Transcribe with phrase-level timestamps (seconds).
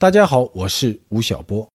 [0.00, 1.68] 大家好，我是吴晓波。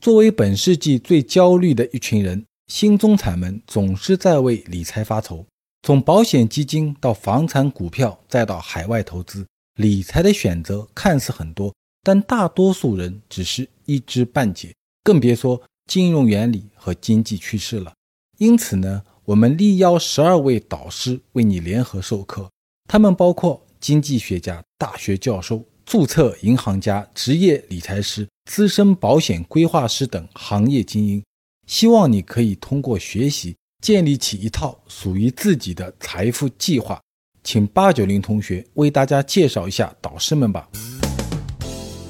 [0.00, 5.44] 作为本世纪最焦虑的一群人，新中产们总是在为理财发愁。
[5.82, 14.74] 从保险基金到房产、股票，再到海外投资，理财的选择看似很多，但大多数人只是一知半解，
[15.04, 17.92] 更别说金融原理和经济趋势了。
[18.38, 22.50] 因此呢，我们力邀十二位导师为你联合授课，
[22.88, 25.62] 他们包括经济学家、大学教授。
[25.86, 31.22] 注册银行家、职业理财师、资深保险规划师等行业精英，
[31.68, 37.00] 希望你可以通过学习建立起一套属于自己的财富计划。
[37.44, 40.68] 请八九零同学为大家介绍一下导师们吧。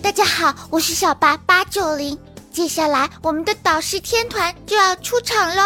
[0.00, 2.16] 大家好，我是小八八九零。
[2.52, 5.62] 接下来我们的导师天团就要出场喽！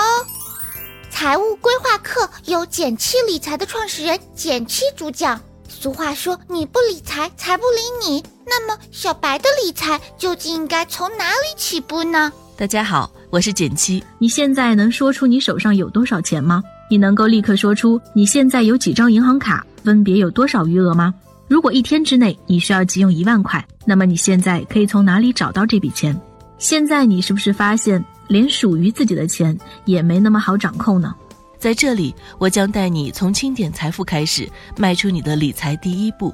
[1.11, 5.39] 财务规划课由减七理财的创始人减七主讲。
[5.69, 8.25] 俗话说，你不理财，财不理你。
[8.47, 12.33] 那么，小白的理财究竟应该从哪里起步呢？
[12.57, 14.03] 大家好，我是简七。
[14.19, 16.63] 你现在能说出你手上有多少钱吗？
[16.91, 21.15] 你能够立刻说出你现在有几张银行卡，分别有多少余额吗？
[21.47, 26.19] 如果一天之内你需要急用一万块，那么你现在可以从哪里找到这笔钱？
[26.59, 31.15] 现在你是不是发现，连属于自己的钱也没那么好掌控呢？
[31.59, 36.33] 在这里，我将带你从清点财富开始，迈出你的理财第一步。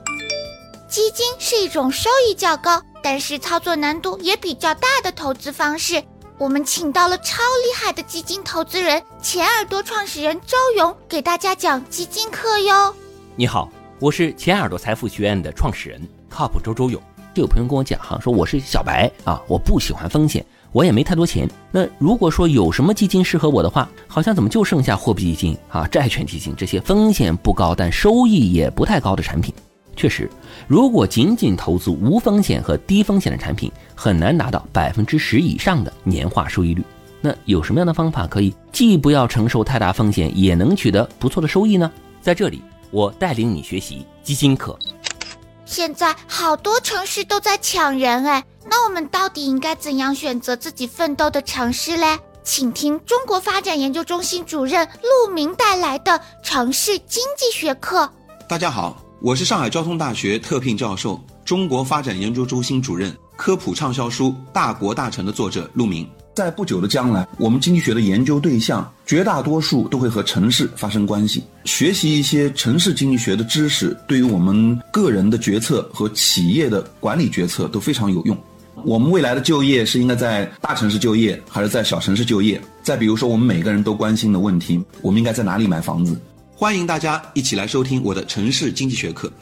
[0.87, 6.03] 基金是一种收益较高，但是操作难度也比较大的投资方式。
[6.37, 12.95] 我们请到了超厉害的基金投资人钱耳朵创始人周勇，给大家讲基金课哟。
[13.35, 17.01] 你好，我是钱耳朵财富学院的创始人，靠谱周周勇。
[17.35, 20.45] 就有朋友跟我讲哈，说我是小白啊，我不喜欢风险。
[20.75, 29.55] 我也没太多钱，那如果说有什么基金适合我的话，好像怎么就剩下货币基金啊、债券基金这些风险不高但收益也不太高的产品。
[29.95, 30.29] 确实，
[30.67, 36.83] 如果仅仅投资无风险和低风险的产品，很难达到百分之十以上的年化收益率。
[37.21, 41.89] 那有什么样的方法可以既不要承受太大风险，也能取得不错的收益呢？
[42.21, 42.61] 在这里，
[42.91, 44.77] 我带领你学习基金课。
[45.65, 52.19] 现在好多城市都在抢人哎，那我们到底应该怎样选择自己奋斗的城市嘞？
[52.43, 58.11] 请听中国发展研究中心主任陆明带来的城市经济学课。
[58.49, 66.07] 大家好，我是上海交通大学特聘教授、中国发展研究中心主任、科普畅销书《大国大城》的作者陆明。
[66.35, 71.45] 在不久的将来，我们经济学的研究对象绝大多数都会和城市发生关系。
[71.65, 78.37] 学习一些城市经济学的知识，对于我们个人的决策和企业的管理决策都非常有用。
[78.87, 82.61] 我们未来的就业是应该在大城市就业，还是在小城市就业？
[82.83, 86.15] 再比如说，我们每个人都关心的问题，我们应该在哪里买房子？
[86.55, 89.33] 欢迎大家一起来收听我的城市经济学课。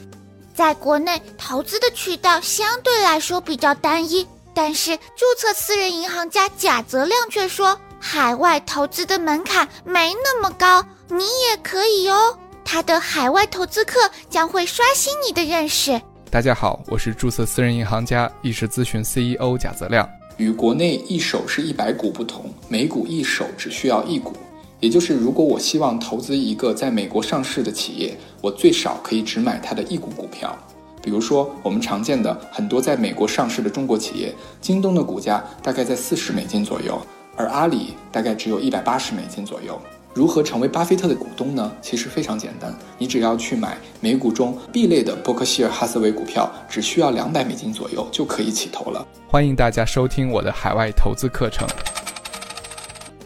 [0.55, 4.27] 在国内，投资的渠道相对来说比较单一。
[4.55, 12.37] 但是，注册私人银行家贾泽亮却说，海外投资的门槛没那么高，你也可以哦。
[12.65, 13.99] 他的海外投资课
[14.31, 16.01] 将会刷新你的认识。
[16.33, 20.09] 大家好，我是注册私人银行家易识咨询 CEO 贾泽亮。
[20.39, 24.33] 与国内一手是一百股不同，每股一手只需要一股，
[24.81, 30.59] 也就是如果我希望投资一个在美国上市的企业，我最少可以只买它的一股股票。
[31.03, 36.99] 比如说，我们常见的很多在美国上市的中国企业，京东的股价大概在四十美金左右，
[37.37, 39.79] 而阿里大概只有一百八十美金左右。
[40.15, 41.73] 如何成为巴菲特的股东呢？
[41.81, 49.07] 其实非常简单，你只要去买美股中 B 类的伯克希尔哈撒韦股票，只需要两百美金左右就可以起投了。
[49.27, 51.67] 欢迎大家收听我的海外投资课程。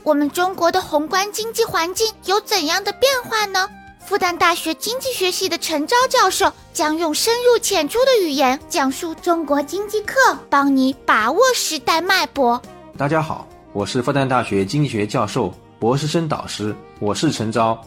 [0.04, 3.68] 我们中国的宏观经济环境有怎样的变化呢？
[3.98, 10.14] 复旦大学经济学系的陈钊教授将用深入浅出的语言讲述中国经济课，
[10.48, 12.62] 帮你把握时代脉搏。
[12.96, 17.78] 大家好，我是复旦大学经济学教授、博士生导师，我是陈钊。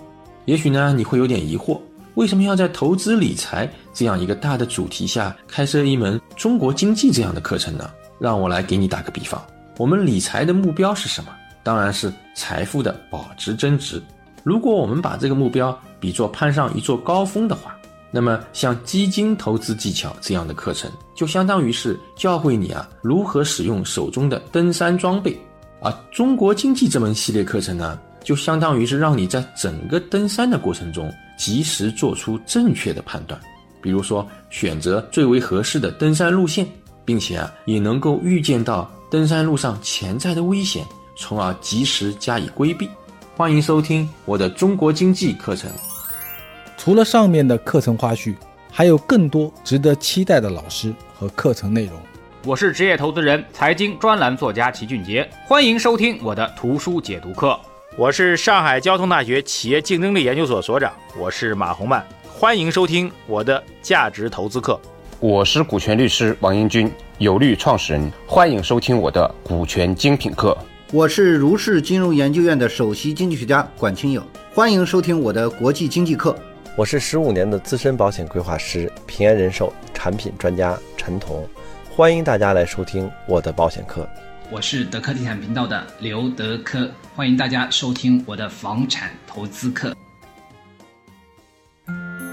[0.45, 1.79] 也许呢，你会有点疑惑，
[2.13, 7.89] 为什么要在投资理财这样一个大的主题下开设一门中国经济这样的课程呢？
[8.19, 9.43] 让我来给你打个比方，
[9.77, 11.31] 我们理财的目标是什么？
[11.63, 14.01] 当然是财富的保值增值。
[14.43, 17.75] 如果我们把这个目标比作攀上一座高峰的话，
[18.11, 25.33] 那么像基金投资技巧这样的课程，就相当于是教会你啊如何使用手中的登山装备；
[25.81, 33.39] 而中国经济这门系列课程呢，就相当于是让你在整个登山的过程中及时做出正确的判断，
[33.81, 36.67] 比如说选择最为合适的登山路线，
[37.05, 40.85] 并且啊也能够预见到登山路上潜在的危险，
[41.17, 42.89] 从而及时加以规避。
[43.37, 45.71] 欢迎收听我的中国经济课程。
[46.77, 48.35] 除了上面的课程花絮，
[48.69, 51.93] 还有更多值得期待的老师和课程内容。
[52.45, 57.59] 我是职业投资人、财经专栏作家齐俊杰，欢迎收听我的图书解读课。
[57.97, 62.01] 我是上海交通大学企业竞争力研究所所长，我是马红曼，
[62.31, 64.79] 欢迎收听我的价值投资课。
[65.19, 70.57] 我是股权律师王英军，有律创始人，欢迎收听我的股权精品课。
[70.93, 76.33] 我是如是金融研究院的首席经济学家管清友，欢迎收听我的国际经济课。
[76.77, 81.45] 我是十五年的资深保险规划师、平安人寿产品专家陈彤，
[81.95, 84.07] 欢迎大家来收听我的保险课。
[84.49, 89.93] 我是德科地产频道的刘德科，欢迎大家收听我的房产投资课。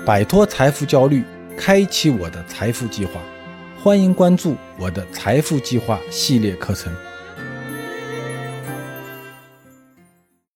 [0.04, 1.24] 摆脱财富焦虑，
[1.58, 3.20] 开启我的财富计划，
[3.82, 6.94] 欢迎关注我的财富计划系列课程。